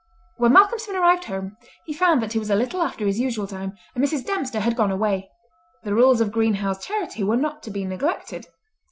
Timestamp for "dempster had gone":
4.25-4.89